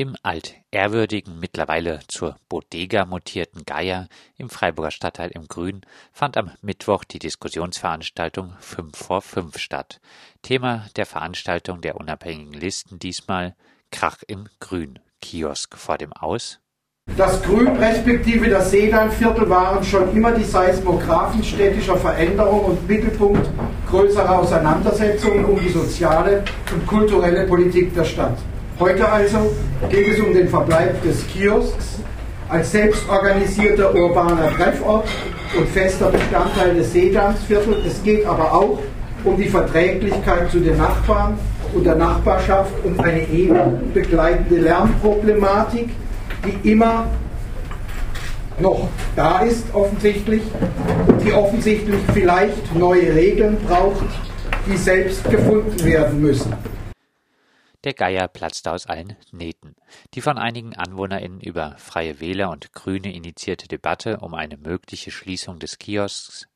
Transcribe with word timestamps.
Im 0.00 0.16
altehrwürdigen, 0.22 1.38
mittlerweile 1.40 2.00
zur 2.08 2.36
Bodega 2.48 3.04
mutierten 3.04 3.66
Geier 3.66 4.08
im 4.38 4.48
Freiburger 4.48 4.92
Stadtteil 4.92 5.30
im 5.34 5.46
Grün 5.46 5.82
fand 6.10 6.38
am 6.38 6.52
Mittwoch 6.62 7.04
die 7.04 7.18
Diskussionsveranstaltung 7.18 8.54
Fünf 8.60 8.96
vor 8.96 9.20
Fünf 9.20 9.58
statt. 9.58 10.00
Thema 10.40 10.86
der 10.96 11.04
Veranstaltung 11.04 11.82
der 11.82 12.00
unabhängigen 12.00 12.54
Listen 12.54 12.98
diesmal 12.98 13.54
Krach 13.92 14.22
im 14.26 14.48
Grün. 14.58 15.00
Kiosk 15.20 15.76
vor 15.76 15.98
dem 15.98 16.14
Aus. 16.14 16.60
Das 17.18 17.42
Grün 17.42 17.76
respektive 17.76 18.48
das 18.48 18.70
Seelandviertel 18.70 19.50
waren 19.50 19.84
schon 19.84 20.16
immer 20.16 20.32
die 20.32 20.44
Seismographen 20.44 21.44
städtischer 21.44 21.98
Veränderung 21.98 22.64
und 22.64 22.88
Mittelpunkt 22.88 23.46
größerer 23.90 24.38
Auseinandersetzungen 24.38 25.44
um 25.44 25.60
die 25.60 25.68
soziale 25.68 26.42
und 26.72 26.86
kulturelle 26.86 27.46
Politik 27.46 27.92
der 27.92 28.06
Stadt. 28.06 28.38
Heute 28.80 29.06
also 29.06 29.54
geht 29.90 30.08
es 30.08 30.20
um 30.20 30.32
den 30.32 30.48
Verbleib 30.48 31.02
des 31.02 31.26
Kiosks 31.28 31.98
als 32.48 32.72
selbstorganisierter 32.72 33.94
urbaner 33.94 34.50
Treffort 34.56 35.06
und 35.54 35.68
fester 35.68 36.10
Bestandteil 36.10 36.76
des 36.76 36.90
Seedansviertels. 36.90 37.76
Es 37.86 38.02
geht 38.02 38.24
aber 38.24 38.50
auch 38.50 38.78
um 39.22 39.36
die 39.36 39.50
Verträglichkeit 39.50 40.50
zu 40.50 40.60
den 40.60 40.78
Nachbarn 40.78 41.38
und 41.74 41.84
der 41.84 41.96
Nachbarschaft, 41.96 42.72
um 42.82 42.98
eine 43.00 43.28
eben 43.28 43.92
begleitende 43.92 44.62
Lärmproblematik, 44.62 45.90
die 46.46 46.70
immer 46.70 47.06
noch 48.60 48.88
da 49.14 49.40
ist 49.40 49.66
offensichtlich 49.74 50.40
und 51.06 51.22
die 51.22 51.34
offensichtlich 51.34 52.00
vielleicht 52.14 52.74
neue 52.74 53.14
Regeln 53.14 53.58
braucht, 53.68 54.06
die 54.66 54.78
selbst 54.78 55.22
gefunden 55.30 55.84
werden 55.84 56.22
müssen. 56.22 56.54
Der 57.84 57.94
Geier 57.94 58.28
platzte 58.28 58.72
aus 58.72 58.86
allen 58.86 59.16
Nähten. 59.32 59.74
Die 60.12 60.20
von 60.20 60.36
einigen 60.36 60.76
AnwohnerInnen 60.76 61.40
über 61.40 61.78
Freie 61.78 62.20
Wähler 62.20 62.50
und 62.50 62.74
Grüne 62.74 63.10
initiierte 63.14 63.68
Debatte 63.68 64.18
um 64.18 64.34
eine 64.34 64.58
mögliche 64.58 65.10
Schließung 65.10 65.58
des 65.58 65.78
Kiosks 65.78 66.46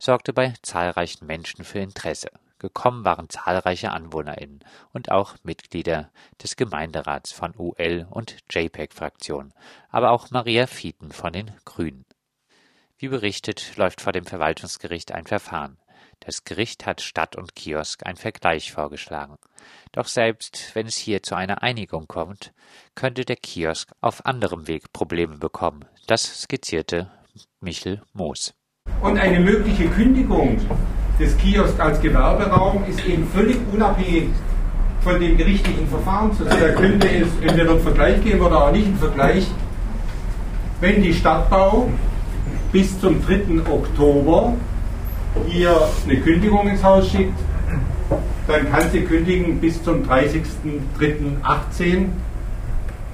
sorgte 0.00 0.32
bei 0.32 0.54
zahlreichen 0.62 1.26
Menschen 1.26 1.64
für 1.64 1.78
Interesse. 1.78 2.30
Gekommen 2.58 3.04
waren 3.04 3.28
zahlreiche 3.28 3.92
AnwohnerInnen 3.92 4.64
und 4.92 5.12
auch 5.12 5.36
Mitglieder 5.44 6.10
des 6.42 6.56
Gemeinderats 6.56 7.30
von 7.30 7.54
UL 7.56 8.08
und 8.10 8.38
JPEG-Fraktion, 8.50 9.52
aber 9.88 10.10
auch 10.10 10.30
Maria 10.30 10.66
Fieten 10.66 11.12
von 11.12 11.32
den 11.32 11.52
Grünen. 11.64 12.04
Wie 12.98 13.08
berichtet, 13.08 13.76
läuft 13.76 14.00
vor 14.00 14.12
dem 14.12 14.26
Verwaltungsgericht 14.26 15.12
ein 15.12 15.26
Verfahren. 15.26 15.76
Das 16.24 16.44
Gericht 16.44 16.86
hat 16.86 17.00
Stadt 17.00 17.34
und 17.34 17.56
Kiosk 17.56 18.06
einen 18.06 18.16
Vergleich 18.16 18.70
vorgeschlagen. 18.70 19.38
Doch 19.90 20.06
selbst 20.06 20.70
wenn 20.74 20.86
es 20.86 20.96
hier 20.96 21.24
zu 21.24 21.34
einer 21.34 21.64
Einigung 21.64 22.06
kommt, 22.06 22.52
könnte 22.94 23.24
der 23.24 23.34
Kiosk 23.34 23.90
auf 24.00 24.24
anderem 24.24 24.68
Weg 24.68 24.92
Probleme 24.92 25.38
bekommen. 25.38 25.84
Das 26.06 26.42
skizzierte 26.42 27.10
Michel 27.60 28.02
Moos. 28.12 28.54
Und 29.00 29.18
eine 29.18 29.40
mögliche 29.40 29.88
Kündigung 29.88 30.60
des 31.18 31.36
Kiosk 31.38 31.80
als 31.80 32.00
Gewerberaum 32.00 32.84
ist 32.84 33.04
eben 33.04 33.26
völlig 33.26 33.58
unabhängig 33.72 34.28
von 35.00 35.18
dem 35.18 35.36
gerichtlichen 35.36 35.88
Verfahren 35.88 36.32
zu 36.34 36.44
sein. 36.44 36.60
Da 36.60 36.68
könnte 36.68 37.08
es 37.08 37.28
entweder 37.40 37.72
einen 37.72 37.80
Vergleich 37.80 38.22
geben 38.22 38.42
oder 38.42 38.66
auch 38.66 38.72
nicht 38.72 38.86
einen 38.86 38.98
Vergleich. 38.98 39.46
Wenn 40.80 41.02
die 41.02 41.14
Stadtbau 41.14 41.90
bis 42.70 43.00
zum 43.00 43.24
3. 43.26 43.68
Oktober 43.68 44.54
hier 45.46 45.88
eine 46.04 46.20
Kündigung 46.20 46.68
ins 46.68 46.82
Haus 46.82 47.10
schickt, 47.10 47.38
dann 48.46 48.70
kann 48.70 48.90
sie 48.90 49.02
kündigen 49.02 49.60
bis 49.60 49.82
zum 49.82 50.02
30.03.18. 50.02 52.06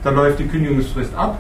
Da 0.03 0.11
läuft 0.11 0.39
die 0.39 0.47
Kündigungsfrist 0.47 1.15
ab 1.15 1.39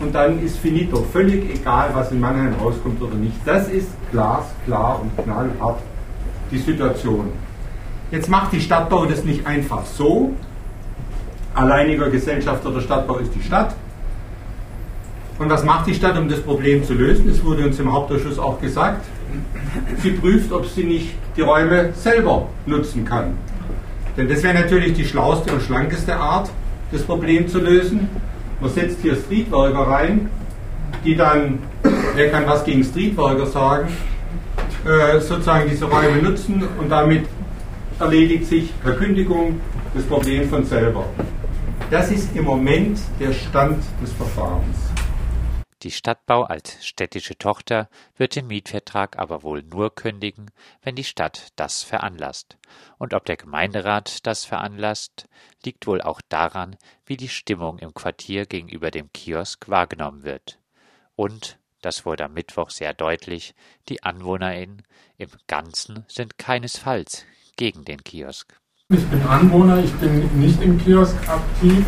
und 0.00 0.14
dann 0.14 0.44
ist 0.44 0.58
finito. 0.58 1.04
Völlig 1.12 1.54
egal, 1.54 1.90
was 1.92 2.12
in 2.12 2.20
Mannheim 2.20 2.54
rauskommt 2.60 3.02
oder 3.02 3.14
nicht. 3.14 3.36
Das 3.44 3.68
ist 3.68 3.88
glasklar 4.12 5.02
und 5.02 5.16
knallhart 5.22 5.80
die 6.50 6.58
Situation. 6.58 7.32
Jetzt 8.10 8.28
macht 8.28 8.52
die 8.52 8.60
Stadtbau 8.60 9.06
das 9.06 9.24
nicht 9.24 9.46
einfach 9.46 9.84
so. 9.84 10.32
Alleiniger 11.54 12.10
Gesellschafter 12.10 12.70
der 12.70 12.80
Stadtbau 12.80 13.18
ist 13.18 13.34
die 13.34 13.42
Stadt. 13.42 13.74
Und 15.38 15.50
was 15.50 15.64
macht 15.64 15.86
die 15.86 15.94
Stadt, 15.94 16.16
um 16.16 16.28
das 16.28 16.40
Problem 16.40 16.84
zu 16.84 16.94
lösen? 16.94 17.28
Es 17.28 17.44
wurde 17.44 17.66
uns 17.66 17.78
im 17.78 17.92
Hauptausschuss 17.92 18.38
auch 18.38 18.60
gesagt. 18.60 19.04
Sie 20.02 20.10
prüft, 20.10 20.52
ob 20.52 20.66
sie 20.66 20.84
nicht 20.84 21.14
die 21.36 21.42
Räume 21.42 21.92
selber 21.94 22.48
nutzen 22.66 23.04
kann. 23.04 23.34
Denn 24.16 24.28
das 24.28 24.42
wäre 24.42 24.54
natürlich 24.54 24.94
die 24.94 25.04
schlauste 25.04 25.52
und 25.52 25.62
schlankeste 25.62 26.16
Art, 26.16 26.50
das 26.92 27.02
Problem 27.02 27.48
zu 27.48 27.58
lösen. 27.58 28.08
Man 28.60 28.70
setzt 28.70 29.02
hier 29.02 29.16
Streetworker 29.16 29.80
rein, 29.80 30.30
die 31.04 31.14
dann, 31.14 31.58
wer 32.14 32.30
kann 32.30 32.46
was 32.46 32.64
gegen 32.64 32.82
Streetworker 32.82 33.46
sagen, 33.46 33.88
äh, 34.84 35.20
sozusagen 35.20 35.68
diese 35.68 35.84
Räume 35.84 36.22
nutzen 36.22 36.62
und 36.80 36.88
damit 36.88 37.26
erledigt 37.98 38.46
sich 38.46 38.72
per 38.82 38.92
Kündigung 38.92 39.60
das 39.94 40.04
Problem 40.04 40.48
von 40.48 40.64
selber. 40.64 41.04
Das 41.90 42.10
ist 42.10 42.34
im 42.34 42.44
Moment 42.44 42.98
der 43.20 43.32
Stand 43.32 43.78
des 44.02 44.12
Verfahrens. 44.12 44.85
Die 45.82 45.90
Stadtbau 45.90 46.44
als 46.44 46.86
städtische 46.86 47.36
Tochter 47.36 47.90
wird 48.16 48.34
den 48.34 48.46
Mietvertrag 48.46 49.18
aber 49.18 49.42
wohl 49.42 49.62
nur 49.62 49.94
kündigen, 49.94 50.50
wenn 50.82 50.96
die 50.96 51.04
Stadt 51.04 51.48
das 51.56 51.82
veranlasst. 51.82 52.56
Und 52.98 53.12
ob 53.12 53.26
der 53.26 53.36
Gemeinderat 53.36 54.26
das 54.26 54.46
veranlasst, 54.46 55.28
liegt 55.64 55.86
wohl 55.86 56.00
auch 56.00 56.22
daran, 56.28 56.76
wie 57.04 57.18
die 57.18 57.28
Stimmung 57.28 57.78
im 57.78 57.92
Quartier 57.92 58.46
gegenüber 58.46 58.90
dem 58.90 59.12
Kiosk 59.12 59.68
wahrgenommen 59.68 60.22
wird. 60.22 60.58
Und, 61.14 61.58
das 61.82 62.06
wurde 62.06 62.24
am 62.24 62.32
Mittwoch 62.32 62.70
sehr 62.70 62.94
deutlich, 62.94 63.54
die 63.90 64.02
AnwohnerInnen 64.02 64.82
im 65.18 65.28
Ganzen 65.46 66.04
sind 66.08 66.38
keinesfalls 66.38 67.26
gegen 67.56 67.84
den 67.84 68.02
Kiosk. 68.02 68.58
Ich 68.88 69.04
bin 69.08 69.20
Anwohner, 69.22 69.82
ich 69.82 69.92
bin 69.94 70.38
nicht 70.38 70.62
im 70.62 70.78
Kiosk 70.78 71.16
aktiv. 71.28 71.84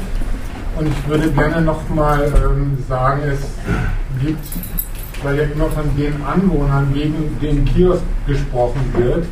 Und 0.78 0.86
ich 0.86 1.08
würde 1.08 1.28
gerne 1.32 1.60
nochmal 1.60 2.32
ähm, 2.36 2.78
sagen, 2.88 3.22
es 3.24 3.40
gibt, 4.24 4.44
weil 5.24 5.38
ja 5.38 5.42
immer 5.42 5.68
von 5.70 5.84
den 5.96 6.14
Anwohnern 6.22 6.94
gegen 6.94 7.36
den 7.42 7.64
Kiosk 7.64 8.02
gesprochen 8.28 8.80
wird, 8.96 9.26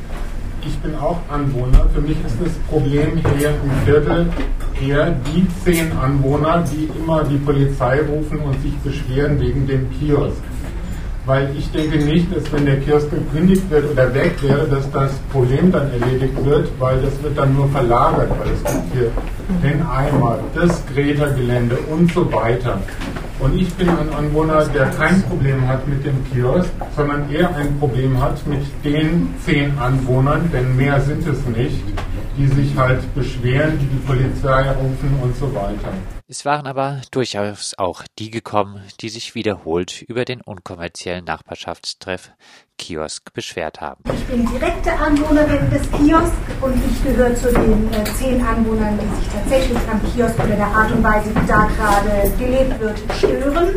ich 0.67 0.77
bin 0.79 0.97
auch 0.97 1.19
Anwohner. 1.29 1.89
Für 1.95 2.01
mich 2.01 2.17
ist 2.27 2.37
das 2.43 2.53
Problem 2.69 3.21
hier 3.39 3.51
im 3.51 3.71
Viertel 3.85 4.29
eher 4.85 5.13
die 5.13 5.47
zehn 5.65 5.93
Anwohner, 5.97 6.65
die 6.73 6.91
immer 6.99 7.23
die 7.23 7.39
Polizei 7.39 8.01
rufen 8.01 8.41
und 8.41 8.61
sich 8.63 8.75
beschweren 8.79 9.39
wegen 9.41 9.69
dem 9.69 9.89
Kiosk 9.93 10.43
weil 11.27 11.51
ich 11.59 11.71
denke 11.73 11.99
nicht, 11.99 12.35
dass 12.35 12.51
wenn 12.53 12.65
der 12.65 12.79
Kiosk 12.81 13.11
gekündigt 13.11 13.69
wird 13.69 13.91
oder 13.91 14.15
weg 14.15 14.41
wäre, 14.43 14.67
dass 14.69 14.91
das 14.93 15.13
Problem 15.33 15.73
dann 15.73 15.91
erledigt 15.91 16.45
wird, 16.45 16.69
weil 16.79 17.03
das 17.03 17.21
wird 17.23 17.37
dann 17.37 17.55
nur 17.55 17.69
verlagert, 17.69 18.31
weil 18.31 18.53
es 18.53 18.73
gibt 18.73 18.95
hier 18.95 19.11
den 19.63 19.83
Eimer, 19.83 20.39
das 20.55 20.83
Greta-Gelände 20.95 21.77
und 21.91 22.13
so 22.13 22.33
weiter. 22.33 22.81
Und 23.41 23.59
ich 23.59 23.73
bin 23.75 23.89
ein 23.89 24.15
Anwohner, 24.17 24.65
der 24.67 24.87
kein 24.91 25.21
Problem 25.23 25.67
hat 25.69 25.87
mit 25.89 26.07
dem 26.07 26.25
Kiosk, 26.33 26.71
sondern 26.95 27.31
eher 27.31 27.55
ein 27.55 27.77
Problem 27.79 28.21
hat 28.23 28.47
mit 28.47 28.63
den 28.85 29.35
zehn 29.45 29.77
Anwohnern, 29.79 30.49
denn 30.53 30.77
mehr 30.77 31.01
sind 31.01 31.27
es 31.27 31.45
nicht, 31.47 31.83
die 32.39 32.47
sich 32.47 32.77
halt 32.77 33.03
beschweren, 33.15 33.79
die 33.79 33.87
die 33.87 34.07
Polizei 34.07 34.71
rufen 34.71 35.19
und 35.23 35.37
so 35.37 35.53
weiter. 35.55 35.93
Es 36.29 36.45
waren 36.45 36.67
aber 36.67 37.03
durchaus 37.13 37.75
auch 37.79 38.03
die 38.19 38.33
gekommen, 38.33 38.83
die 39.01 39.11
sich 39.11 39.37
wiederholt 39.37 40.03
über 40.03 40.25
den 40.25 40.41
unkommerziellen 40.41 41.25
Nachbarschaftstreff 41.25 42.33
Kiosk 42.79 43.33
beschwert 43.33 43.81
haben. 43.81 44.03
Ich 44.13 44.25
bin 44.25 44.45
direkte 44.45 44.91
Anwohnerin 44.93 45.71
des 45.71 45.89
Kiosk 45.93 46.35
und 46.63 46.75
ich 46.85 47.05
gehöre 47.05 47.33
zu 47.37 47.53
den 47.53 47.93
äh, 47.93 48.03
zehn 48.19 48.45
Anwohnern, 48.45 48.99
die 48.99 49.23
sich 49.23 49.33
tatsächlich 49.33 49.79
am 49.89 50.03
Kiosk 50.03 50.37
oder 50.41 50.57
der 50.57 50.67
Art 50.67 50.91
und 50.91 51.05
Weise, 51.05 51.31
wie 51.31 51.47
da 51.47 51.69
gerade 51.77 52.33
gelebt 52.37 52.81
wird, 52.81 52.99
stören. 53.19 53.77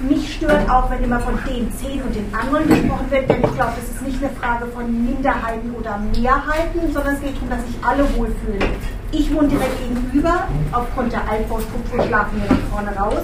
Mich 0.00 0.36
stört 0.36 0.70
auch, 0.70 0.90
wenn 0.90 1.04
immer 1.04 1.20
von 1.20 1.38
den 1.44 1.70
zehn 1.72 2.00
und 2.00 2.14
den 2.14 2.34
anderen 2.34 2.68
gesprochen 2.68 3.10
wird, 3.10 3.28
denn 3.28 3.44
ich 3.44 3.54
glaube, 3.54 3.72
das 3.76 3.90
ist 3.90 4.00
nicht 4.00 4.24
eine 4.24 4.32
Frage 4.36 4.66
von 4.68 5.04
Minderheiten 5.04 5.74
oder 5.74 5.98
Mehrheiten, 5.98 6.90
sondern 6.90 7.16
es 7.16 7.20
geht 7.20 7.34
darum, 7.36 7.50
dass 7.50 7.66
sich 7.66 7.76
alle 7.84 8.16
wohlfühlen. 8.16 8.72
Ich 9.18 9.32
wohne 9.32 9.48
direkt 9.48 9.78
gegenüber, 9.78 10.46
aufgrund 10.72 11.10
der 11.10 11.26
Altbaustruktur 11.26 12.04
schlafen 12.04 12.38
wir 12.42 12.50
nach 12.50 12.62
vorne 12.70 12.94
raus. 12.94 13.22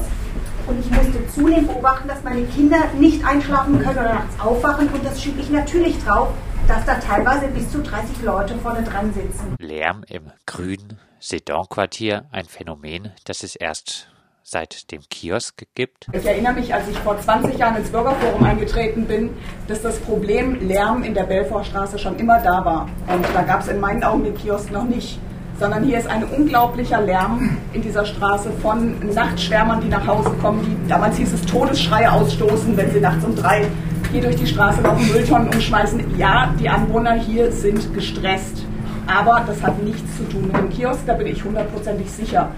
Und 0.67 0.81
ich 0.81 0.91
musste 0.91 1.27
zunehmend 1.29 1.69
beobachten, 1.69 2.09
dass 2.09 2.23
meine 2.23 2.45
Kinder 2.45 2.79
nicht 2.99 3.23
einschlafen 3.27 3.79
können 3.79 3.99
oder 3.99 4.15
nachts 4.15 4.41
aufwachen. 4.41 4.89
Und 4.89 5.05
das 5.05 5.23
schiebe 5.23 5.41
ich 5.41 5.51
natürlich 5.51 6.03
drauf, 6.03 6.29
dass 6.67 6.87
da 6.87 6.95
teilweise 6.95 7.49
bis 7.49 7.71
zu 7.71 7.83
30 7.83 8.23
Leute 8.23 8.55
vorne 8.57 8.83
dran 8.83 9.13
sitzen. 9.13 9.55
Lärm 9.59 10.03
im 10.09 10.31
grünen 10.47 10.99
Sedan-Quartier, 11.21 12.25
ein 12.33 12.47
Phänomen, 12.47 13.13
das 13.27 13.43
es 13.43 13.55
erst 13.55 14.09
seit 14.43 14.91
dem 14.93 15.03
Kiosk 15.11 15.67
gibt? 15.75 16.09
Ich 16.13 16.25
erinnere 16.25 16.55
mich, 16.55 16.73
als 16.73 16.89
ich 16.89 16.99
vor 17.01 17.21
20 17.21 17.59
Jahren 17.59 17.77
ins 17.77 17.91
Bürgerforum 17.91 18.43
eingetreten 18.43 19.07
bin, 19.07 19.37
dass 19.69 19.83
das 19.83 20.01
Problem 20.01 20.67
Lärm 20.67 21.05
in 21.05 21.13
der 21.13 21.25
Belfortstraße 21.25 21.99
schon 21.99 22.19
immer 22.19 22.41
da 22.41 22.65
war. 22.65 22.89
Und 23.09 23.27
da 23.35 23.43
gab 23.43 23.61
es 23.61 23.69
in 23.69 23.79
meinen 23.79 24.03
Augen 24.03 24.25
den 24.25 24.35
Kiosk 24.35 24.71
noch 24.73 24.85
nicht. 24.85 25.19
Sondern 25.59 25.85
hier 25.85 25.99
ist 25.99 26.09
ein 26.09 26.25
unglaublicher 26.25 27.01
Lärm 27.01 27.57
in 27.73 27.83
dieser 27.83 28.05
Straße 28.05 28.51
von 28.63 28.95
Nachtschwärmern, 29.15 29.81
die 29.81 29.89
nach 29.89 30.07
Hause 30.07 30.31
kommen, 30.41 30.61
die 30.65 30.89
damals 30.89 31.17
hieß 31.17 31.33
es 31.33 31.43
Todesschreie 31.47 32.11
ausstoßen, 32.11 32.77
wenn 32.77 32.91
sie 32.91 33.01
nachts 33.01 33.25
um 33.25 33.37
drei 33.37 33.67
hier 34.13 34.23
durch 34.23 34.37
die 34.37 34.47
Straße 34.47 34.83
laufen, 34.83 35.07
Mülltonnen 35.09 35.49
umschmeißen. 35.49 36.19
Ja, 36.19 36.53
die 36.61 36.69
Anwohner 36.69 37.15
hier 37.15 37.51
sind 37.51 37.95
gestresst, 37.95 38.65
aber 39.07 39.43
das 39.47 39.63
hat 39.63 39.83
nichts 39.83 40.17
zu 40.17 40.25
tun 40.25 40.49
mit 40.49 40.57
dem 40.57 40.71
Kiosk, 40.71 41.07
da 41.07 41.15
bin 41.15 41.27
ich 41.27 41.43
hundertprozentig 41.45 42.11
sicher. 42.11 42.51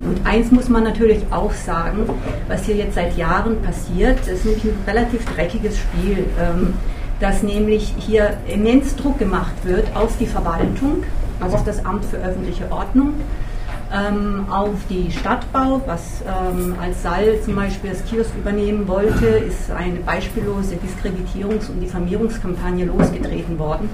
Und 0.00 0.26
eins 0.26 0.50
muss 0.50 0.68
man 0.68 0.82
natürlich 0.82 1.22
auch 1.30 1.52
sagen, 1.52 2.08
was 2.48 2.64
hier 2.64 2.74
jetzt 2.74 2.96
seit 2.96 3.16
Jahren 3.16 3.62
passiert, 3.62 4.26
ist 4.26 4.44
nämlich 4.44 4.64
ein 4.64 4.76
relativ 4.86 5.24
dreckiges 5.34 5.78
Spiel, 5.78 6.26
ähm, 6.40 6.74
dass 7.20 7.42
nämlich 7.44 7.94
hier 7.98 8.36
immens 8.48 8.96
Druck 8.96 9.18
gemacht 9.18 9.52
wird 9.62 9.86
auf 9.94 10.16
die 10.18 10.26
Verwaltung, 10.26 11.04
also 11.42 11.56
auf 11.56 11.64
das 11.64 11.84
Amt 11.84 12.04
für 12.04 12.18
öffentliche 12.18 12.70
Ordnung, 12.70 13.14
ähm, 13.92 14.46
auf 14.50 14.70
die 14.88 15.10
Stadtbau, 15.10 15.82
was 15.86 16.22
ähm, 16.22 16.74
als 16.80 17.02
Saal 17.02 17.40
zum 17.44 17.56
Beispiel 17.56 17.90
das 17.90 18.04
Kiosk 18.04 18.30
übernehmen 18.36 18.88
wollte, 18.88 19.26
ist 19.26 19.70
eine 19.70 19.98
beispiellose 20.00 20.76
Diskreditierungs- 20.76 21.68
und 21.70 21.80
Diffamierungskampagne 21.80 22.86
losgetreten 22.86 23.58
worden. 23.58 23.90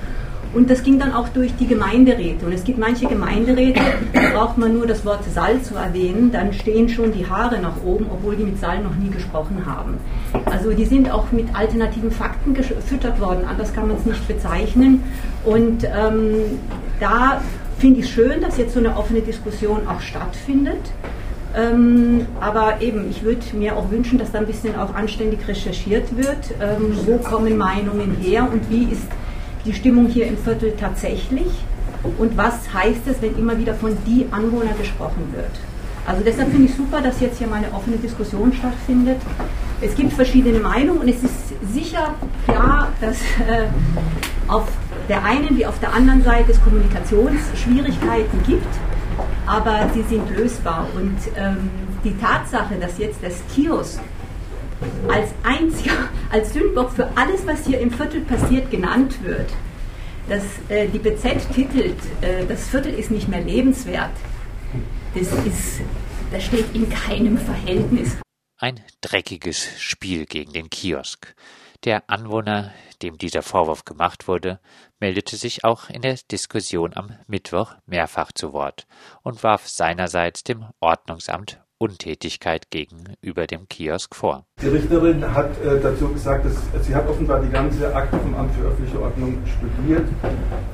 Und 0.55 0.71
das 0.71 0.83
ging 0.83 0.99
dann 0.99 1.13
auch 1.13 1.29
durch 1.29 1.55
die 1.57 1.67
Gemeinderäte. 1.67 2.47
Und 2.47 2.53
es 2.53 2.65
gibt 2.65 2.79
manche 2.79 3.07
Gemeinderäte, 3.07 3.81
da 4.15 4.31
braucht 4.31 4.57
man 4.57 4.73
nur 4.73 4.87
das 4.87 5.05
Wort 5.05 5.21
Saal 5.35 5.61
zu 5.61 5.75
erwähnen, 5.75 6.33
dann 6.33 6.53
stehen 6.53 6.89
schon 6.89 7.13
die 7.13 7.29
Haare 7.29 7.59
nach 7.59 7.83
oben, 7.85 8.07
obwohl 8.11 8.37
die 8.37 8.45
mit 8.45 8.59
Saal 8.59 8.83
noch 8.83 8.95
nie 8.95 9.11
gesprochen 9.11 9.65
haben. 9.67 9.99
Also 10.47 10.73
die 10.73 10.87
sind 10.87 11.11
auch 11.11 11.33
mit 11.33 11.55
alternativen 11.55 12.11
Fakten 12.11 12.55
gefüttert 12.55 13.21
worden, 13.21 13.45
anders 13.47 13.75
kann 13.75 13.89
man 13.89 13.99
es 13.99 14.07
nicht 14.07 14.27
bezeichnen. 14.27 15.03
Und 15.45 15.85
ähm, 15.85 16.59
da 17.01 17.41
finde 17.79 18.01
ich 18.01 18.11
schön, 18.11 18.41
dass 18.41 18.59
jetzt 18.59 18.75
so 18.75 18.81
eine 18.81 18.97
offene 18.97 19.21
Diskussion 19.21 19.87
auch 19.87 20.01
stattfindet. 20.01 20.93
Ähm, 21.57 22.27
aber 22.41 22.81
eben, 22.81 23.09
ich 23.11 23.23
würde 23.23 23.41
mir 23.55 23.77
auch 23.77 23.91
wünschen, 23.91 24.19
dass 24.19 24.33
da 24.33 24.39
ein 24.39 24.47
bisschen 24.47 24.77
auch 24.77 24.95
anständig 24.95 25.47
recherchiert 25.49 26.17
wird. 26.17 26.55
Ähm, 26.61 26.97
wo 27.07 27.19
kommen 27.19 27.57
Meinungen 27.57 28.17
her 28.21 28.49
und 28.51 28.69
wie 28.71 28.93
ist 28.93 29.07
die 29.65 29.73
Stimmung 29.73 30.07
hier 30.07 30.27
im 30.27 30.37
Viertel 30.37 30.75
tatsächlich 30.79 31.49
und 32.19 32.37
was 32.37 32.73
heißt 32.73 33.07
es, 33.07 33.21
wenn 33.21 33.37
immer 33.37 33.59
wieder 33.59 33.75
von 33.75 33.97
die 34.07 34.27
Anwohner 34.31 34.73
gesprochen 34.79 35.33
wird. 35.33 35.51
Also 36.07 36.23
deshalb 36.25 36.51
finde 36.51 36.69
ich 36.69 36.75
super, 36.75 37.03
dass 37.03 37.21
jetzt 37.21 37.39
hier 37.39 37.47
mal 37.47 37.57
eine 37.57 37.73
offene 37.75 37.97
Diskussion 37.97 38.53
stattfindet. 38.53 39.19
Es 39.81 39.95
gibt 39.95 40.13
verschiedene 40.13 40.59
Meinungen 40.59 41.01
und 41.01 41.09
es 41.09 41.23
ist 41.23 41.53
sicher 41.73 42.15
klar, 42.47 42.89
dass 43.01 43.17
äh, 43.47 43.67
auf 44.47 44.65
der 45.09 45.25
einen 45.25 45.57
wie 45.57 45.67
auf 45.67 45.79
der 45.81 45.93
anderen 45.93 46.23
Seite 46.23 46.53
es 46.53 46.63
Kommunikationsschwierigkeiten 46.63 48.43
gibt, 48.47 48.67
aber 49.47 49.89
sie 49.95 50.03
sind 50.03 50.29
lösbar. 50.31 50.87
Und 50.95 51.17
ähm, 51.37 51.71
die 52.05 52.17
Tatsache, 52.17 52.77
dass 52.77 52.99
jetzt 52.99 53.23
das 53.23 53.43
Kiosk 53.55 54.01
als 55.09 55.31
einziger, 55.43 56.09
als 56.31 56.53
Sündbock 56.53 56.93
für 56.93 57.09
alles, 57.17 57.47
was 57.47 57.67
hier 57.67 57.81
im 57.81 57.91
Viertel 57.91 58.21
passiert, 58.23 58.71
genannt 58.71 59.23
wird, 59.23 59.51
dass 60.29 60.45
äh, 60.69 60.89
die 60.89 60.99
BZ 60.99 61.53
titelt, 61.55 61.97
äh, 62.21 62.45
das 62.47 62.69
Viertel 62.69 62.93
ist 62.95 63.11
nicht 63.11 63.29
mehr 63.29 63.41
lebenswert, 63.41 64.13
das, 65.15 65.33
ist, 65.45 65.81
das 66.31 66.45
steht 66.45 66.75
in 66.75 66.89
keinem 66.91 67.39
Verhältnis. 67.39 68.19
Ein 68.59 68.81
dreckiges 69.01 69.69
Spiel 69.79 70.27
gegen 70.27 70.53
den 70.53 70.69
Kiosk. 70.69 71.35
Der 71.85 72.11
Anwohner, 72.11 72.73
dem 73.03 73.19
dieser 73.19 73.43
Vorwurf 73.43 73.85
gemacht 73.85 74.29
wurde, 74.29 74.61
meldete 75.01 75.37
sich 75.37 75.65
auch 75.65 75.89
in 75.91 76.03
der 76.03 76.19
Diskussion 76.31 76.95
am 76.95 77.17
Mittwoch 77.27 77.75
mehrfach 77.87 78.33
zu 78.33 78.53
Wort 78.53 78.87
und 79.23 79.43
warf 79.43 79.69
seinerseits 79.69 80.45
dem 80.45 80.65
Ordnungsamt 80.81 81.61
Untätigkeit 81.79 82.71
gegenüber 82.71 83.47
dem 83.47 83.69
Kiosk 83.69 84.17
vor. 84.17 84.45
Die 84.61 84.69
Richterin 84.69 85.33
hat 85.33 85.51
äh, 85.65 85.81
dazu 85.81 86.09
gesagt, 86.09 86.45
dass 86.45 86.85
sie 86.85 86.95
hat 86.95 87.09
offenbar 87.09 87.41
die 87.41 87.51
ganze 87.51 87.95
Akte 87.95 88.19
vom 88.19 88.35
Amt 88.35 88.53
für 88.55 88.67
öffentliche 88.67 89.01
Ordnung 89.01 89.39
studiert, 89.47 90.09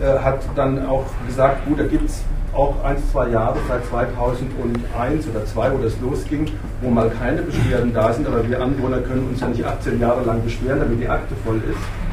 äh, 0.00 0.19
hat 0.19 0.41
dann 0.56 0.87
auch 0.87 1.05
gesagt, 1.27 1.67
gut, 1.67 1.79
da 1.79 1.87
gibt 1.87 2.09
es 2.09 2.25
auch 2.55 2.82
ein, 2.85 2.97
zwei 3.12 3.29
Jahre, 3.29 3.59
seit 3.69 3.85
2001 3.87 5.29
oder 5.29 5.44
2002, 5.44 5.73
wo 5.73 5.79
das 5.82 6.00
losging, 6.00 6.50
wo 6.81 6.88
mal 6.88 7.11
keine 7.11 7.43
Beschwerden 7.43 7.93
da 7.93 8.12
sind, 8.12 8.27
aber 8.27 8.49
wir 8.49 8.62
Anwohner 8.62 9.00
können 9.00 9.29
uns 9.29 9.41
ja 9.41 9.49
nicht 9.49 9.65
18 9.65 10.00
Jahre 10.00 10.25
lang 10.25 10.43
beschweren, 10.43 10.81
damit 10.81 11.00
die 11.00 11.09
Akte 11.09 11.35
voll 11.44 11.61
ist. 11.69 12.04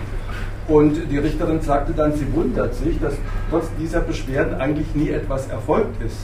Und 0.67 1.11
die 1.11 1.17
Richterin 1.17 1.61
sagte 1.61 1.93
dann, 1.93 2.13
sie 2.13 2.31
wundert 2.33 2.73
sich, 2.75 2.99
dass 2.99 3.13
trotz 3.49 3.65
dieser 3.79 4.01
Beschwerden 4.01 4.55
eigentlich 4.55 4.93
nie 4.95 5.09
etwas 5.09 5.47
erfolgt 5.47 6.01
ist. 6.03 6.17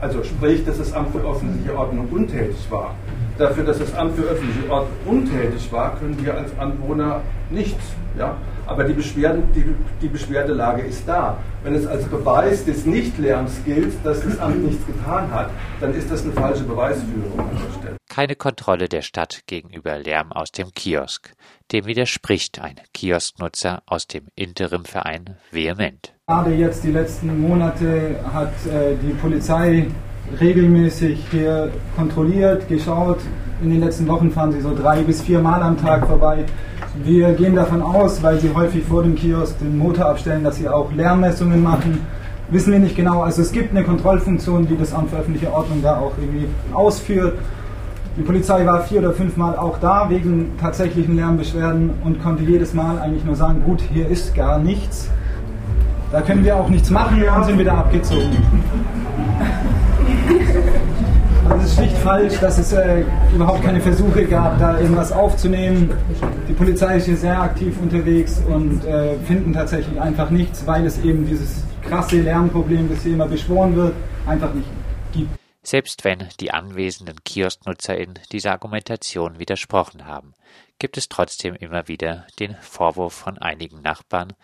Also 0.00 0.22
sprich, 0.22 0.64
dass 0.64 0.78
das 0.78 0.92
Amt 0.92 1.12
für 1.12 1.26
öffentliche 1.26 1.76
Ordnung 1.76 2.08
untätig 2.10 2.70
war. 2.70 2.94
Dafür, 3.38 3.64
dass 3.64 3.78
das 3.78 3.94
Amt 3.94 4.16
für 4.16 4.22
öffentliche 4.22 4.70
Ordnung 4.70 4.96
untätig 5.06 5.70
war, 5.72 5.96
können 5.96 6.16
wir 6.22 6.34
als 6.34 6.56
Anwohner 6.58 7.20
nichts. 7.50 7.82
Ja? 8.18 8.36
Aber 8.66 8.84
die, 8.84 8.92
Beschwerden, 8.92 9.44
die, 9.54 9.64
die 10.02 10.08
Beschwerdelage 10.08 10.82
ist 10.82 11.06
da. 11.06 11.38
Wenn 11.62 11.74
es 11.74 11.86
als 11.86 12.04
Beweis 12.04 12.64
des 12.64 12.84
Nichtlärms 12.84 13.60
gilt, 13.64 13.94
dass 14.04 14.22
das 14.22 14.38
Amt 14.38 14.64
nichts 14.64 14.86
getan 14.86 15.30
hat, 15.32 15.50
dann 15.80 15.94
ist 15.94 16.10
das 16.10 16.24
eine 16.24 16.32
falsche 16.32 16.64
Beweisführung 16.64 17.38
an 17.38 17.50
der 17.52 17.78
Stelle. 17.78 17.96
Keine 18.16 18.34
Kontrolle 18.34 18.88
der 18.88 19.02
Stadt 19.02 19.42
gegenüber 19.46 19.98
Lärm 19.98 20.32
aus 20.32 20.50
dem 20.50 20.72
Kiosk. 20.72 21.34
Dem 21.70 21.84
widerspricht 21.84 22.58
ein 22.62 22.76
Kiosknutzer 22.94 23.82
aus 23.84 24.06
dem 24.06 24.28
Interimverein 24.34 25.36
vehement. 25.50 26.14
Gerade 26.26 26.54
jetzt 26.54 26.82
die 26.82 26.92
letzten 26.92 27.38
Monate 27.42 28.18
hat 28.32 28.54
äh, 28.68 28.96
die 29.02 29.12
Polizei 29.12 29.88
regelmäßig 30.40 31.26
hier 31.30 31.70
kontrolliert, 31.94 32.66
geschaut. 32.70 33.18
In 33.60 33.68
den 33.68 33.80
letzten 33.80 34.08
Wochen 34.08 34.30
fahren 34.30 34.50
sie 34.50 34.62
so 34.62 34.74
drei 34.74 35.02
bis 35.02 35.20
vier 35.20 35.40
Mal 35.40 35.60
am 35.60 35.76
Tag 35.78 36.06
vorbei. 36.06 36.46
Wir 37.04 37.34
gehen 37.34 37.54
davon 37.54 37.82
aus, 37.82 38.22
weil 38.22 38.40
sie 38.40 38.48
häufig 38.54 38.82
vor 38.82 39.02
dem 39.02 39.14
Kiosk 39.14 39.58
den 39.58 39.76
Motor 39.76 40.06
abstellen, 40.06 40.42
dass 40.42 40.56
sie 40.56 40.70
auch 40.70 40.90
Lärmmessungen 40.90 41.62
machen. 41.62 42.00
Wissen 42.48 42.72
wir 42.72 42.78
nicht 42.78 42.96
genau. 42.96 43.20
Also 43.20 43.42
es 43.42 43.52
gibt 43.52 43.72
eine 43.72 43.84
Kontrollfunktion, 43.84 44.66
die 44.66 44.78
das 44.78 44.94
Amt 44.94 45.10
für 45.10 45.18
öffentliche 45.18 45.52
Ordnung 45.52 45.82
da 45.82 45.98
auch 45.98 46.12
irgendwie 46.16 46.46
ausführt. 46.72 47.36
Die 48.16 48.22
Polizei 48.22 48.64
war 48.64 48.80
vier 48.80 49.00
oder 49.00 49.12
fünf 49.12 49.36
Mal 49.36 49.56
auch 49.56 49.78
da 49.78 50.08
wegen 50.08 50.52
tatsächlichen 50.58 51.16
Lärmbeschwerden 51.16 51.90
und 52.02 52.22
konnte 52.22 52.44
jedes 52.44 52.72
Mal 52.72 52.98
eigentlich 52.98 53.24
nur 53.24 53.36
sagen, 53.36 53.62
gut, 53.62 53.82
hier 53.92 54.08
ist 54.08 54.34
gar 54.34 54.58
nichts. 54.58 55.10
Da 56.10 56.22
können 56.22 56.42
wir 56.42 56.56
auch 56.56 56.68
nichts 56.68 56.88
machen 56.88 57.22
und 57.22 57.44
sind 57.44 57.58
wieder 57.58 57.74
abgezogen. 57.74 58.30
Das 61.48 61.64
ist 61.64 61.74
schlicht 61.76 61.96
falsch, 61.98 62.40
dass 62.40 62.58
es 62.58 62.72
äh, 62.72 63.04
überhaupt 63.34 63.62
keine 63.62 63.80
Versuche 63.80 64.24
gab, 64.24 64.58
da 64.58 64.78
irgendwas 64.80 65.12
aufzunehmen. 65.12 65.90
Die 66.48 66.54
Polizei 66.54 66.96
ist 66.96 67.04
hier 67.06 67.16
sehr 67.16 67.40
aktiv 67.40 67.74
unterwegs 67.82 68.42
und 68.48 68.84
äh, 68.86 69.14
finden 69.26 69.52
tatsächlich 69.52 70.00
einfach 70.00 70.30
nichts, 70.30 70.66
weil 70.66 70.86
es 70.86 71.02
eben 71.04 71.26
dieses 71.26 71.64
krasse 71.86 72.16
Lärmproblem, 72.16 72.88
das 72.90 73.02
hier 73.02 73.12
immer 73.12 73.28
beschworen 73.28 73.76
wird, 73.76 73.92
einfach 74.26 74.52
nicht 74.54 74.68
gibt. 75.12 75.45
Selbst 75.66 76.04
wenn 76.04 76.28
die 76.38 76.52
anwesenden 76.52 77.24
KiosknutzerInnen 77.24 78.20
dieser 78.30 78.52
Argumentation 78.52 79.40
widersprochen 79.40 80.06
haben, 80.06 80.32
gibt 80.78 80.96
es 80.96 81.08
trotzdem 81.08 81.56
immer 81.56 81.88
wieder 81.88 82.24
den 82.38 82.54
Vorwurf 82.60 83.14
von 83.14 83.36
einigen 83.38 83.82
Nachbarn, 83.82 84.34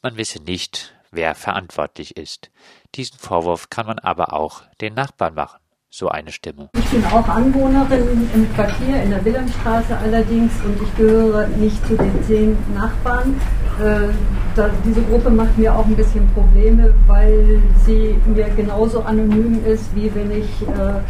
man 0.00 0.16
wisse 0.16 0.42
nicht, 0.42 0.94
wer 1.10 1.34
verantwortlich 1.34 2.16
ist. 2.16 2.50
Diesen 2.94 3.18
Vorwurf 3.18 3.68
kann 3.68 3.84
man 3.84 3.98
aber 3.98 4.32
auch 4.32 4.62
den 4.80 4.94
Nachbarn 4.94 5.34
machen. 5.34 5.60
So 5.90 6.08
eine 6.08 6.32
Stimme. 6.32 6.70
Ich 6.72 6.86
bin 6.86 7.04
auch 7.04 7.28
Anwohnerin 7.28 8.30
im 8.32 8.54
Quartier 8.54 9.02
in 9.02 9.10
der 9.10 9.22
Wilhelmstraße 9.22 9.98
allerdings 9.98 10.52
und 10.64 10.80
ich 10.80 10.96
gehöre 10.96 11.46
nicht 11.48 11.86
zu 11.86 11.94
den 11.94 12.24
zehn 12.24 12.56
Nachbarn. 12.72 13.38
Äh, 13.80 14.12
da, 14.56 14.68
diese 14.84 15.00
Gruppe 15.02 15.30
macht 15.30 15.56
mir 15.56 15.74
auch 15.74 15.86
ein 15.86 15.96
bisschen 15.96 16.28
Probleme, 16.34 16.92
weil 17.06 17.62
sie 17.86 18.16
mir 18.26 18.48
genauso 18.56 19.02
anonym 19.02 19.60
ist, 19.64 19.94
wie 19.94 20.12
wenn 20.14 20.30
ich 20.32 20.62
äh, 20.62 21.00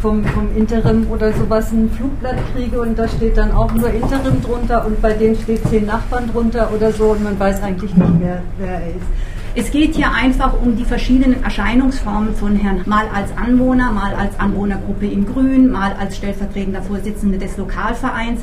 vom, 0.00 0.24
vom 0.24 0.48
Interim 0.56 1.06
oder 1.10 1.32
sowas 1.32 1.70
ein 1.72 1.90
Flugblatt 1.90 2.36
kriege 2.52 2.80
und 2.80 2.98
da 2.98 3.06
steht 3.08 3.36
dann 3.36 3.52
auch 3.52 3.72
nur 3.72 3.90
Interim 3.90 4.42
drunter 4.42 4.86
und 4.86 5.00
bei 5.00 5.12
denen 5.12 5.36
steht 5.36 5.66
zehn 5.68 5.86
Nachbarn 5.86 6.30
drunter 6.30 6.70
oder 6.74 6.92
so 6.92 7.10
und 7.10 7.22
man 7.22 7.38
weiß 7.38 7.62
eigentlich 7.62 7.94
nicht, 7.94 8.12
wer, 8.18 8.42
wer 8.58 8.80
er 8.80 8.88
ist. 8.88 9.06
Es 9.54 9.70
geht 9.70 9.94
hier 9.94 10.12
einfach 10.12 10.52
um 10.60 10.76
die 10.76 10.84
verschiedenen 10.84 11.42
Erscheinungsformen 11.42 12.34
von 12.34 12.54
Herrn, 12.56 12.82
mal 12.86 13.06
als 13.14 13.30
Anwohner, 13.36 13.90
mal 13.92 14.14
als 14.14 14.38
Anwohnergruppe 14.38 15.06
in 15.06 15.26
Grün, 15.26 15.70
mal 15.70 15.92
als 15.98 16.16
stellvertretender 16.16 16.82
Vorsitzender 16.82 17.38
des 17.38 17.56
Lokalvereins, 17.56 18.40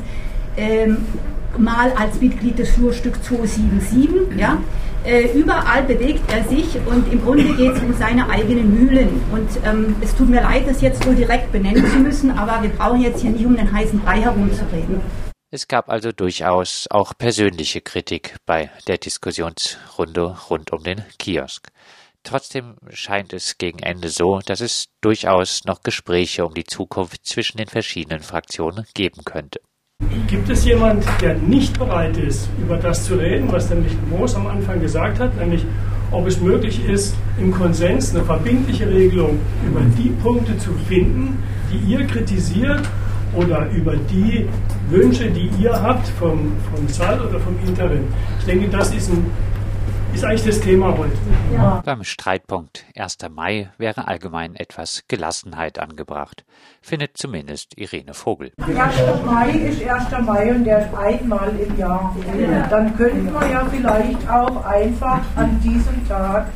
ähm, 0.56 0.98
mal 1.56 1.92
als 1.92 2.20
Mitglied 2.20 2.58
des 2.58 2.70
Flurstück 2.70 3.22
277. 3.22 4.38
Ja? 4.38 4.58
Äh, 5.04 5.28
überall 5.32 5.84
bewegt 5.84 6.30
er 6.30 6.44
sich 6.44 6.66
und 6.86 7.10
im 7.12 7.22
Grunde 7.22 7.54
geht 7.54 7.72
es 7.72 7.82
um 7.82 7.94
seine 7.94 8.28
eigenen 8.28 8.74
Mühlen. 8.74 9.20
Und 9.32 9.48
ähm, 9.64 9.96
es 10.00 10.14
tut 10.14 10.28
mir 10.28 10.42
leid, 10.42 10.68
das 10.68 10.80
jetzt 10.80 11.04
so 11.04 11.12
direkt 11.12 11.52
benennen 11.52 11.86
zu 11.86 11.98
müssen, 11.98 12.30
aber 12.30 12.62
wir 12.62 12.70
brauchen 12.70 13.00
jetzt 13.00 13.22
hier 13.22 13.30
nicht 13.30 13.46
um 13.46 13.56
den 13.56 13.72
heißen 13.72 14.00
Brei 14.00 14.20
herumzureden. 14.20 15.00
Es 15.50 15.66
gab 15.66 15.88
also 15.88 16.12
durchaus 16.12 16.88
auch 16.90 17.16
persönliche 17.16 17.80
Kritik 17.80 18.36
bei 18.44 18.70
der 18.86 18.98
Diskussionsrunde 18.98 20.36
rund 20.50 20.72
um 20.72 20.82
den 20.82 21.02
Kiosk. 21.18 21.68
Trotzdem 22.22 22.76
scheint 22.90 23.32
es 23.32 23.56
gegen 23.56 23.78
Ende 23.78 24.10
so, 24.10 24.40
dass 24.44 24.60
es 24.60 24.88
durchaus 25.00 25.64
noch 25.64 25.82
Gespräche 25.82 26.44
um 26.44 26.52
die 26.52 26.64
Zukunft 26.64 27.24
zwischen 27.24 27.56
den 27.56 27.68
verschiedenen 27.68 28.20
Fraktionen 28.20 28.84
geben 28.92 29.24
könnte. 29.24 29.60
Gibt 30.28 30.50
es 30.50 30.66
jemand, 30.66 31.04
der 31.22 31.34
nicht 31.38 31.78
bereit 31.78 32.18
ist, 32.18 32.50
über 32.60 32.76
das 32.76 33.04
zu 33.04 33.14
reden, 33.14 33.50
was 33.50 33.70
Michael 33.70 33.96
Moos 34.10 34.34
am 34.34 34.46
Anfang 34.46 34.78
gesagt 34.78 35.18
hat, 35.18 35.34
nämlich 35.38 35.64
ob 36.10 36.26
es 36.26 36.38
möglich 36.38 36.86
ist, 36.86 37.16
im 37.38 37.50
Konsens 37.50 38.14
eine 38.14 38.22
verbindliche 38.24 38.88
Regelung 38.90 39.38
über 39.66 39.80
die 39.96 40.10
Punkte 40.22 40.56
zu 40.58 40.72
finden, 40.86 41.42
die 41.72 41.92
ihr 41.92 42.06
kritisiert 42.06 42.82
oder 43.34 43.70
über 43.70 43.96
die 43.96 44.46
Wünsche, 44.90 45.30
die 45.30 45.50
ihr 45.62 45.72
habt 45.72 46.06
vom, 46.08 46.52
vom 46.74 46.88
Saal 46.88 47.20
oder 47.20 47.40
vom 47.40 47.56
Interim. 47.66 48.04
Ich 48.38 48.44
denke, 48.44 48.68
das 48.68 48.94
ist 48.94 49.10
ein 49.10 49.24
ist 50.18 50.24
eigentlich 50.24 50.56
das 50.56 50.60
Thema 50.60 50.98
heute. 50.98 51.16
Ja. 51.54 51.80
Beim 51.84 52.02
Streitpunkt 52.02 52.84
1. 52.96 53.18
Mai 53.30 53.70
wäre 53.78 54.08
allgemein 54.08 54.56
etwas 54.56 55.04
Gelassenheit 55.06 55.78
angebracht, 55.78 56.44
findet 56.82 57.16
zumindest 57.16 57.78
Irene 57.78 58.14
Vogel. 58.14 58.50
1. 58.58 58.76
Mai 59.24 59.50
ist 59.50 59.80
1. 59.80 60.26
Mai 60.26 60.50
und 60.52 60.64
der 60.64 60.80
ist 60.80 60.94
einmal 60.94 61.50
im 61.56 61.78
Jahr. 61.78 62.16
Dann 62.68 62.96
könnten 62.96 63.32
wir 63.32 63.48
ja 63.48 63.64
vielleicht 63.70 64.28
auch 64.28 64.64
einfach 64.64 65.20
an 65.36 65.60
diesem 65.60 66.08
Tag 66.08 66.48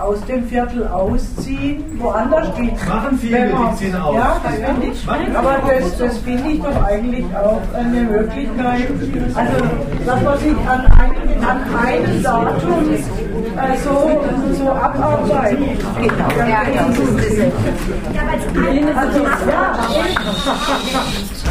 aus 0.00 0.24
dem 0.26 0.46
Viertel 0.48 0.86
ausziehen, 0.88 1.84
woanders 1.98 2.54
geht. 2.56 2.88
Machen 2.88 3.18
viele, 3.18 3.48
die 3.48 3.76
ziehen 3.76 3.96
aus. 3.96 4.14
Ja, 4.14 4.40
das 4.42 4.54
finde 4.54 4.86
ich. 4.86 5.08
Aber 5.36 5.56
das, 5.66 5.98
das 5.98 6.18
finde 6.18 6.50
ich 6.50 6.62
doch 6.62 6.82
eigentlich 6.84 7.24
auch 7.36 7.60
eine 7.74 8.00
Möglichkeit. 8.02 8.88
Also, 9.34 9.64
dass 10.06 10.22
man 10.22 10.38
sich 10.38 10.56
an 10.66 10.86
einem, 10.86 11.44
an 11.44 11.60
einem 11.86 12.22
Datum 12.22 12.94
äh, 12.94 13.76
so, 13.84 14.20
so 14.54 14.70
abarbeitet. 14.70 15.58
Genau. 16.00 16.28
Ja, 16.38 16.46
ja. 16.46 16.86
Also, 18.96 19.18
ja. 19.50 19.78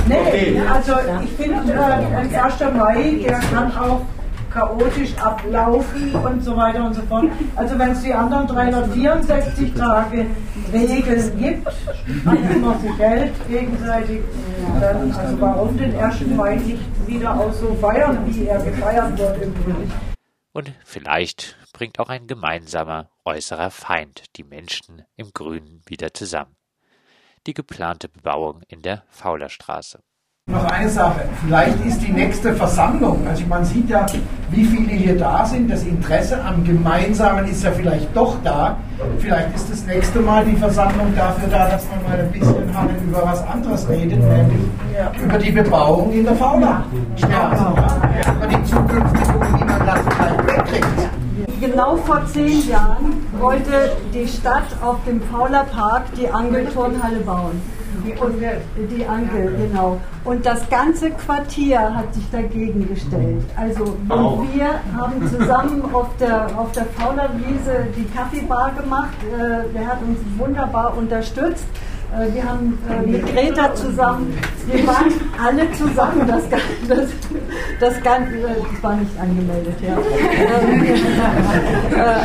Nee, 0.08 0.62
also 0.74 0.94
ich 1.24 1.32
finde, 1.32 1.74
äh, 1.74 2.16
ein 2.16 2.36
1. 2.36 2.78
Mai, 2.78 3.20
der 3.24 3.40
kann 3.52 3.72
auch 3.78 4.02
chaotisch 4.50 5.16
ablaufen 5.18 6.14
und 6.16 6.44
so 6.44 6.56
weiter 6.56 6.86
und 6.86 6.94
so 6.94 7.02
fort. 7.04 7.26
Also 7.56 7.78
wenn 7.78 7.92
es 7.92 8.02
die 8.02 8.14
anderen 8.14 8.48
364 8.48 9.74
Tage 9.74 10.26
Regeln 10.72 11.38
gibt, 11.38 11.68
an 12.26 12.62
man 12.62 12.80
sich 12.80 12.98
hält 12.98 13.34
gegenseitig, 13.48 14.22
dann 14.80 15.12
also 15.12 15.42
warum 15.42 15.78
den 15.78 15.96
1. 15.96 16.28
Mai 16.36 16.56
nicht 16.56 17.08
wieder 17.08 17.40
auch 17.40 17.52
so 17.54 17.74
feiern, 17.76 18.18
wie 18.28 18.48
er 18.48 18.62
gefeiert 18.62 19.18
wird 19.18 19.42
im 19.42 19.54
Grunde. 19.54 19.88
Und 20.52 20.74
vielleicht 20.84 21.58
bringt 21.74 22.00
auch 22.00 22.10
ein 22.10 22.28
gemeinsamer 22.28 23.10
äußerer 23.24 23.72
Feind 23.72 24.36
die 24.36 24.44
Menschen 24.44 25.04
im 25.16 25.32
Grünen 25.32 25.82
wieder 25.86 26.14
zusammen. 26.14 26.56
Die 27.48 27.54
geplante 27.54 28.10
Bebauung 28.10 28.64
in 28.68 28.82
der 28.82 29.04
Faulerstraße. 29.10 30.02
Noch 30.52 30.66
eine 30.66 30.90
Sache, 30.90 31.22
vielleicht 31.46 31.86
ist 31.86 32.02
die 32.02 32.12
nächste 32.12 32.54
Versammlung, 32.54 33.20
also 33.30 33.44
man 33.48 33.64
sieht 33.64 33.88
ja, 33.88 34.08
wie 34.50 34.66
viele 34.66 34.94
hier 34.94 35.16
da 35.16 35.46
sind, 35.46 35.70
das 35.70 35.84
Interesse 35.84 36.44
am 36.44 36.64
Gemeinsamen 36.64 37.46
ist 37.46 37.64
ja 37.64 37.72
vielleicht 37.72 38.08
doch 38.16 38.36
da. 38.44 38.78
Vielleicht 39.20 39.56
ist 39.56 39.70
das 39.70 39.86
nächste 39.86 40.20
Mal 40.20 40.44
die 40.44 40.56
Versammlung 40.56 41.14
dafür 41.16 41.48
da, 41.50 41.70
dass 41.70 41.86
man 41.90 42.04
mal 42.04 42.20
ein 42.20 42.32
bisschen 42.32 42.76
halt 42.76 42.90
über 43.08 43.24
was 43.24 43.48
anderes 43.48 43.88
redet, 43.88 44.20
nämlich 44.20 45.24
über 45.24 45.38
die 45.38 45.52
Bebauung 45.52 46.12
in 46.12 46.24
der 46.26 46.36
Fauna-Straße, 46.36 47.64
ja. 47.76 48.34
über 48.34 48.48
die 48.48 48.64
zukünftige 48.64 49.38
und 49.38 49.60
wie 49.60 49.66
man 49.66 49.86
das 49.86 50.00
vielleicht 50.16 50.48
wegkriegt. 50.48 51.10
Genau 51.62 51.96
vor 51.98 52.26
zehn 52.26 52.68
Jahren 52.68 53.19
wollte 53.40 53.92
die 54.14 54.28
Stadt 54.28 54.68
auf 54.82 54.98
dem 55.06 55.22
Fauler 55.24 55.66
Park 55.66 56.04
die 56.18 56.28
Angelturnhalle 56.30 57.20
bauen. 57.20 57.62
Und 58.22 58.42
die 58.92 59.06
Anke, 59.06 59.52
genau. 59.58 60.00
Und 60.24 60.46
das 60.46 60.68
ganze 60.70 61.12
Quartier 61.12 61.94
hat 61.94 62.14
sich 62.14 62.24
dagegen 62.32 62.88
gestellt. 62.88 63.44
Also 63.58 63.84
und 63.84 64.54
wir 64.54 64.80
haben 64.96 65.28
zusammen 65.28 65.84
auf 65.94 66.08
der, 66.18 66.48
auf 66.58 66.72
der 66.72 66.86
Faulerwiese 66.86 67.88
die 67.98 68.06
Kaffeebar 68.16 68.72
gemacht. 68.74 69.18
Äh, 69.24 69.74
der 69.74 69.88
hat 69.88 70.02
uns 70.02 70.20
wunderbar 70.38 70.96
unterstützt. 70.98 71.68
Äh, 72.12 72.34
wir 72.34 72.44
haben 72.44 72.78
äh, 72.90 73.06
mit 73.06 73.26
Greta 73.28 73.74
zusammen, 73.76 74.36
wir 74.66 74.88
waren 74.88 75.14
alle 75.44 75.72
zusammen, 75.74 76.28
das, 76.28 76.44
das, 76.50 77.10
das, 77.80 78.04
Ganze, 78.04 78.36
äh, 78.36 78.48
das 78.48 78.84
war 78.84 78.96
nicht 78.96 79.12
angemeldet, 79.20 79.76
ja. 79.82 79.96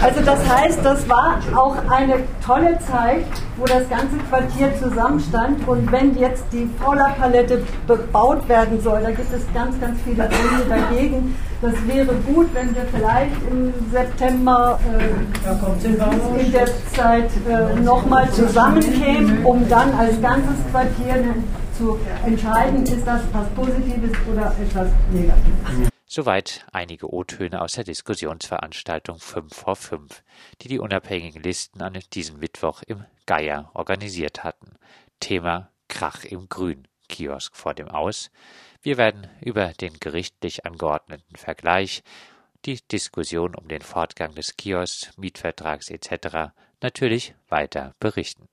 Also 0.03 0.21
das 0.23 0.49
heißt, 0.49 0.81
das 0.83 1.09
war 1.09 1.39
auch 1.55 1.77
eine 1.91 2.15
tolle 2.45 2.79
Zeit, 2.79 3.27
wo 3.57 3.67
das 3.67 3.89
ganze 3.91 4.17
Quartier 4.31 4.73
zusammenstand 4.81 5.69
und 5.69 5.93
wenn 5.93 6.17
jetzt 6.17 6.45
die 6.51 6.69
Fauler-Palette 6.83 7.63
bebaut 7.87 8.49
werden 8.49 8.81
soll, 8.81 9.03
da 9.03 9.11
gibt 9.11 9.33
es 9.35 9.43
ganz, 9.53 9.79
ganz 9.81 9.99
viele 10.03 10.29
Gründe 10.29 10.65
dagegen. 10.69 11.37
Das 11.61 11.75
wäre 11.87 12.15
gut, 12.27 12.53
wenn 12.53 12.75
wir 12.75 12.85
vielleicht 12.93 13.37
im 13.51 13.73
September 13.91 14.79
äh, 14.99 16.39
in 16.41 16.53
der 16.53 16.67
Zeit 16.93 17.31
äh, 17.49 17.81
nochmal 17.81 18.31
zusammenkämen, 18.33 19.45
um 19.45 19.67
dann 19.69 19.93
als 19.95 20.21
ganzes 20.21 20.57
Quartier 20.71 21.35
zu 21.77 21.99
entscheiden, 22.25 22.83
ist 22.85 23.07
das 23.07 23.23
was 23.33 23.49
Positives 23.51 24.13
oder 24.31 24.55
etwas 24.61 24.89
Negatives. 25.11 25.91
Soweit 26.07 26.65
einige 26.71 27.13
O-Töne 27.13 27.61
aus 27.61 27.73
der 27.73 27.83
Diskussionsveranstaltung 27.83 29.19
5 29.19 29.53
vor 29.53 29.75
5, 29.75 30.23
die 30.61 30.69
die 30.69 30.79
unabhängigen 30.79 31.43
Listen 31.43 31.83
an 31.83 31.99
diesem 32.13 32.39
Mittwoch 32.39 32.83
im 32.87 33.05
Geier 33.27 33.71
organisiert 33.75 34.45
hatten. 34.45 34.77
Thema 35.19 35.71
Krach 35.89 36.25
im 36.25 36.49
Grün, 36.49 36.87
Kiosk 37.09 37.57
vor 37.57 37.75
dem 37.75 37.89
Aus. 37.89 38.31
Wir 38.85 38.99
werden 38.99 39.27
über 39.41 39.73
den 39.73 39.99
gerichtlich 39.99 40.67
angeordneten 40.67 41.37
Vergleich, 41.37 42.03
die 42.67 42.87
Diskussion 42.93 43.55
um 43.55 43.67
den 43.67 43.81
Fortgang 43.81 44.35
des 44.35 44.59
Kiosks, 44.59 45.11
Mietvertrags 45.17 45.89
etc. 45.89 46.53
natürlich 46.83 47.35
weiter 47.49 47.95
berichten. 47.99 48.47